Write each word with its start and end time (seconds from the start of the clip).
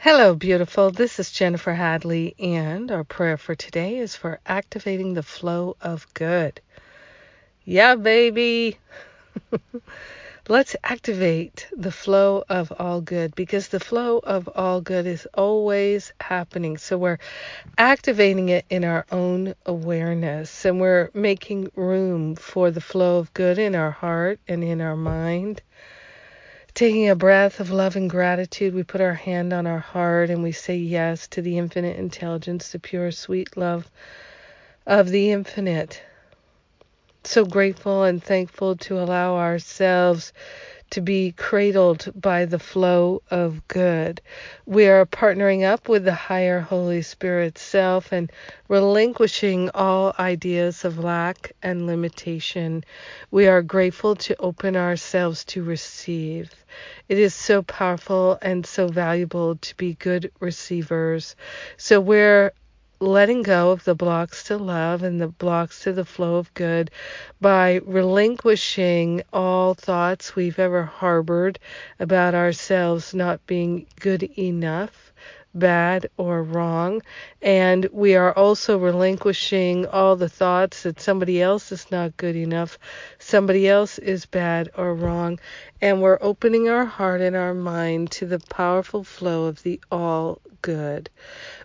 Hello, 0.00 0.36
beautiful. 0.36 0.92
This 0.92 1.18
is 1.18 1.32
Jennifer 1.32 1.72
Hadley, 1.74 2.36
and 2.38 2.88
our 2.92 3.02
prayer 3.02 3.36
for 3.36 3.56
today 3.56 3.98
is 3.98 4.14
for 4.14 4.38
activating 4.46 5.14
the 5.14 5.24
flow 5.24 5.76
of 5.80 6.06
good. 6.14 6.60
Yeah, 7.64 7.96
baby. 7.96 8.78
Let's 10.48 10.76
activate 10.84 11.66
the 11.76 11.90
flow 11.90 12.44
of 12.48 12.72
all 12.78 13.00
good 13.00 13.34
because 13.34 13.66
the 13.68 13.80
flow 13.80 14.18
of 14.18 14.48
all 14.54 14.80
good 14.80 15.04
is 15.04 15.26
always 15.34 16.12
happening. 16.20 16.78
So 16.78 16.96
we're 16.96 17.18
activating 17.76 18.50
it 18.50 18.66
in 18.70 18.84
our 18.84 19.04
own 19.10 19.56
awareness 19.66 20.64
and 20.64 20.80
we're 20.80 21.10
making 21.12 21.72
room 21.74 22.36
for 22.36 22.70
the 22.70 22.80
flow 22.80 23.18
of 23.18 23.34
good 23.34 23.58
in 23.58 23.74
our 23.74 23.90
heart 23.90 24.38
and 24.46 24.62
in 24.62 24.80
our 24.80 24.96
mind 24.96 25.60
Taking 26.78 27.08
a 27.08 27.16
breath 27.16 27.58
of 27.58 27.72
love 27.72 27.96
and 27.96 28.08
gratitude, 28.08 28.72
we 28.72 28.84
put 28.84 29.00
our 29.00 29.14
hand 29.14 29.52
on 29.52 29.66
our 29.66 29.80
heart 29.80 30.30
and 30.30 30.44
we 30.44 30.52
say 30.52 30.76
yes 30.76 31.26
to 31.26 31.42
the 31.42 31.58
infinite 31.58 31.96
intelligence, 31.96 32.70
the 32.70 32.78
pure, 32.78 33.10
sweet 33.10 33.56
love 33.56 33.90
of 34.86 35.08
the 35.08 35.32
infinite. 35.32 36.00
So 37.24 37.44
grateful 37.44 38.04
and 38.04 38.22
thankful 38.22 38.76
to 38.76 39.00
allow 39.00 39.34
ourselves 39.34 40.32
to 40.90 41.00
be 41.00 41.32
cradled 41.32 42.12
by 42.14 42.44
the 42.44 42.58
flow 42.58 43.22
of 43.30 43.66
good. 43.68 44.20
We 44.66 44.88
are 44.88 45.06
partnering 45.06 45.64
up 45.64 45.88
with 45.88 46.04
the 46.04 46.14
higher 46.14 46.60
Holy 46.60 47.02
Spirit 47.02 47.58
self 47.58 48.12
and 48.12 48.30
relinquishing 48.68 49.70
all 49.74 50.14
ideas 50.18 50.84
of 50.84 50.98
lack 50.98 51.52
and 51.62 51.86
limitation. 51.86 52.84
We 53.30 53.48
are 53.48 53.62
grateful 53.62 54.16
to 54.16 54.40
open 54.40 54.76
ourselves 54.76 55.44
to 55.46 55.62
receive. 55.62 56.52
It 57.08 57.18
is 57.18 57.34
so 57.34 57.62
powerful 57.62 58.38
and 58.42 58.64
so 58.66 58.88
valuable 58.88 59.56
to 59.56 59.76
be 59.76 59.94
good 59.94 60.30
receivers. 60.40 61.36
So 61.76 62.00
we're 62.00 62.52
letting 63.00 63.42
go 63.42 63.70
of 63.70 63.84
the 63.84 63.94
blocks 63.94 64.44
to 64.44 64.56
love 64.56 65.02
and 65.02 65.20
the 65.20 65.28
blocks 65.28 65.82
to 65.84 65.92
the 65.92 66.04
flow 66.04 66.36
of 66.36 66.52
good 66.54 66.90
by 67.40 67.80
relinquishing 67.84 69.22
all 69.32 69.74
thoughts 69.74 70.34
we've 70.36 70.58
ever 70.58 70.84
harbored 70.84 71.58
about 72.00 72.34
ourselves 72.34 73.14
not 73.14 73.44
being 73.46 73.86
good 74.00 74.22
enough, 74.38 75.12
bad, 75.54 76.08
or 76.16 76.42
wrong. 76.42 77.02
And 77.42 77.88
we 77.92 78.14
are 78.14 78.32
also 78.32 78.78
relinquishing 78.78 79.86
all 79.86 80.16
the 80.16 80.28
thoughts 80.28 80.82
that 80.82 81.00
somebody 81.00 81.40
else 81.42 81.72
is 81.72 81.90
not 81.90 82.16
good 82.16 82.36
enough, 82.36 82.78
somebody 83.18 83.68
else 83.68 83.98
is 83.98 84.26
bad 84.26 84.70
or 84.76 84.94
wrong. 84.94 85.38
And 85.80 86.02
we're 86.02 86.18
opening 86.20 86.68
our 86.68 86.84
heart 86.84 87.20
and 87.20 87.36
our 87.36 87.54
mind 87.54 88.10
to 88.12 88.26
the 88.26 88.38
powerful 88.38 89.04
flow 89.04 89.46
of 89.46 89.62
the 89.62 89.80
all 89.90 90.40
good. 90.62 91.08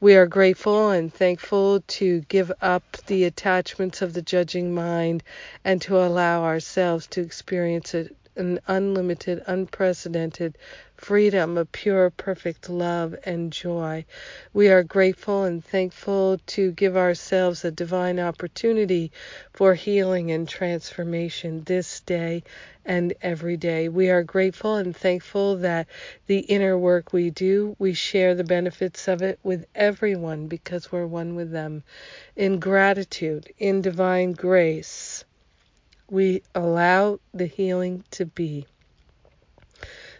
We 0.00 0.16
are 0.16 0.26
grateful 0.26 0.90
and 0.90 1.12
thankful 1.12 1.80
to 1.80 2.20
give 2.22 2.50
up 2.60 2.84
the 3.06 3.24
attachments 3.24 4.02
of 4.02 4.12
the 4.12 4.22
judging 4.22 4.74
mind 4.74 5.22
and 5.64 5.80
to 5.82 5.98
allow 5.98 6.44
ourselves 6.44 7.06
to 7.08 7.20
experience 7.20 7.94
a, 7.94 8.08
an 8.38 8.60
unlimited, 8.66 9.42
unprecedented 9.46 10.56
freedom 10.96 11.56
of 11.56 11.70
pure, 11.70 12.10
perfect 12.10 12.68
love 12.68 13.14
and 13.24 13.52
joy. 13.52 14.04
We 14.52 14.68
are 14.68 14.82
grateful 14.82 15.44
and 15.44 15.64
thankful 15.64 16.38
to 16.46 16.72
give 16.72 16.96
ourselves 16.96 17.64
a 17.64 17.70
divine 17.70 18.18
opportunity 18.18 19.12
for 19.52 19.74
healing 19.74 20.30
and 20.30 20.48
transformation 20.48 21.62
this 21.64 22.00
day 22.00 22.42
and 22.84 23.12
every 23.22 23.56
day. 23.56 23.88
We 23.88 24.10
are 24.10 24.22
grateful 24.22 24.76
and 24.76 24.96
thankful 24.96 25.56
that 25.58 25.86
the 26.26 26.38
inner 26.38 26.76
work 26.78 27.12
we 27.12 27.30
do, 27.30 27.76
we 27.78 27.92
share 27.92 28.34
the 28.34 28.44
benefits 28.44 29.06
of 29.08 29.22
it 29.22 29.38
with 29.42 29.66
everyone 29.74 30.48
because 30.48 30.90
we're 30.90 31.06
one 31.06 31.36
with 31.36 31.50
them. 31.50 31.84
In 32.34 32.58
gratitude, 32.58 33.52
in 33.58 33.82
divine 33.82 34.32
grace, 34.32 35.24
we 36.10 36.42
allow 36.54 37.20
the 37.34 37.46
healing 37.46 38.04
to 38.12 38.24
be. 38.24 38.66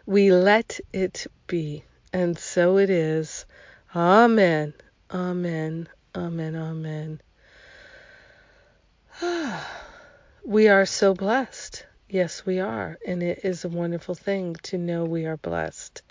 We 0.05 0.33
let 0.33 0.81
it 0.93 1.27
be, 1.47 1.85
and 2.13 2.39
so 2.39 2.79
it 2.79 2.91
is. 2.91 3.47
Amen. 3.95 4.75
Amen. 5.11 5.89
Amen. 6.15 6.57
Amen. 6.57 7.21
we 10.45 10.69
are 10.69 10.87
so 10.87 11.15
blessed. 11.15 11.87
Yes, 12.09 12.45
we 12.45 12.61
are. 12.61 12.99
And 13.07 13.23
it 13.23 13.41
is 13.45 13.65
a 13.65 13.69
wonderful 13.69 14.15
thing 14.15 14.57
to 14.65 14.79
know 14.79 15.05
we 15.05 15.27
are 15.27 15.37
blessed. 15.37 16.03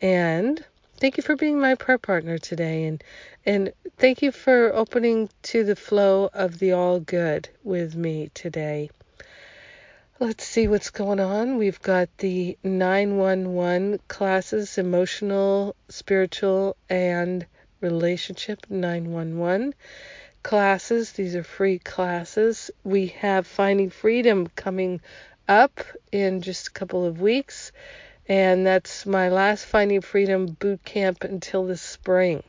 And 0.00 0.64
thank 0.98 1.16
you 1.16 1.22
for 1.22 1.36
being 1.36 1.60
my 1.60 1.74
prayer 1.74 1.98
partner 1.98 2.38
today 2.38 2.84
and 2.84 3.02
and 3.46 3.72
thank 3.98 4.22
you 4.22 4.32
for 4.32 4.74
opening 4.74 5.28
to 5.42 5.64
the 5.64 5.76
flow 5.76 6.30
of 6.32 6.58
the 6.58 6.72
all 6.72 7.00
good 7.00 7.48
with 7.62 7.94
me 7.94 8.30
today. 8.34 8.90
Let's 10.20 10.46
see 10.46 10.68
what's 10.68 10.90
going 10.90 11.18
on. 11.18 11.58
We've 11.58 11.82
got 11.82 12.08
the 12.18 12.56
911 12.62 13.98
classes 14.06 14.78
emotional, 14.78 15.74
spiritual, 15.88 16.76
and 16.88 17.44
relationship 17.80 18.60
911 18.70 19.74
classes. 20.44 21.10
These 21.10 21.34
are 21.34 21.42
free 21.42 21.80
classes. 21.80 22.70
We 22.84 23.08
have 23.08 23.44
Finding 23.44 23.90
Freedom 23.90 24.46
coming 24.54 25.00
up 25.48 25.80
in 26.12 26.42
just 26.42 26.68
a 26.68 26.70
couple 26.70 27.04
of 27.04 27.20
weeks, 27.20 27.72
and 28.28 28.64
that's 28.64 29.06
my 29.06 29.30
last 29.30 29.66
Finding 29.66 30.00
Freedom 30.00 30.46
boot 30.46 30.84
camp 30.84 31.24
until 31.24 31.66
the 31.66 31.76
spring. 31.76 32.44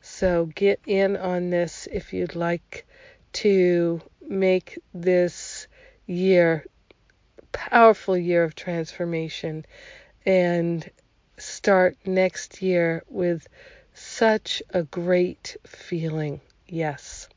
So 0.00 0.46
get 0.46 0.80
in 0.84 1.16
on 1.16 1.50
this 1.50 1.86
if 1.92 2.12
you'd 2.12 2.34
like 2.34 2.88
to 3.34 4.02
make 4.20 4.80
this 4.92 5.68
year 6.04 6.64
powerful 7.52 8.16
year 8.16 8.44
of 8.44 8.54
transformation 8.54 9.64
and 10.26 10.90
start 11.38 11.96
next 12.04 12.62
year 12.62 13.02
with 13.08 13.46
such 13.94 14.62
a 14.70 14.82
great 14.82 15.56
feeling. 15.66 16.40
Yes. 16.66 17.28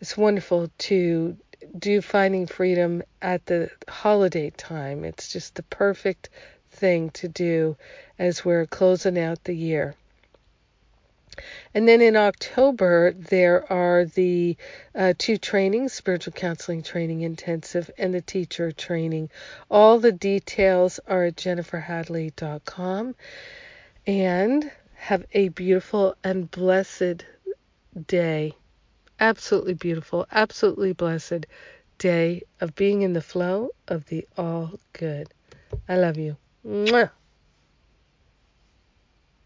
It's 0.00 0.16
wonderful 0.16 0.70
to 0.78 1.36
do 1.78 2.00
Finding 2.00 2.46
Freedom 2.46 3.02
at 3.20 3.44
the 3.46 3.70
holiday 3.88 4.50
time. 4.50 5.04
It's 5.04 5.32
just 5.32 5.54
the 5.54 5.62
perfect 5.64 6.30
thing 6.70 7.10
to 7.10 7.28
do 7.28 7.76
as 8.18 8.44
we're 8.44 8.66
closing 8.66 9.18
out 9.18 9.44
the 9.44 9.54
year. 9.54 9.94
And 11.72 11.86
then 11.86 12.00
in 12.00 12.16
October, 12.16 13.12
there 13.12 13.70
are 13.72 14.04
the 14.04 14.56
uh, 14.94 15.14
two 15.16 15.36
trainings 15.36 15.92
spiritual 15.92 16.32
counseling 16.32 16.82
training 16.82 17.20
intensive 17.22 17.90
and 17.96 18.12
the 18.12 18.20
teacher 18.20 18.72
training. 18.72 19.30
All 19.70 19.98
the 19.98 20.12
details 20.12 20.98
are 21.06 21.24
at 21.24 21.36
jenniferhadley.com. 21.36 23.14
And 24.06 24.70
have 25.00 25.24
a 25.32 25.48
beautiful 25.48 26.14
and 26.22 26.50
blessed 26.50 27.24
day. 28.06 28.52
Absolutely 29.18 29.74
beautiful, 29.74 30.26
absolutely 30.30 30.92
blessed 30.92 31.46
day 31.98 32.42
of 32.60 32.74
being 32.74 33.00
in 33.02 33.14
the 33.14 33.22
flow 33.22 33.70
of 33.88 34.04
the 34.06 34.26
all 34.36 34.72
good. 34.92 35.28
I 35.88 35.96
love 35.96 36.18
you. 36.18 36.36
Mwah. 36.66 37.10